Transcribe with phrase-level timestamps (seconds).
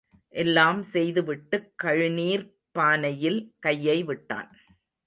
[0.33, 4.51] எல்லாம் செய்து விட்டுக் கழுநீர்ப் பானையில் கையை விட்டான்.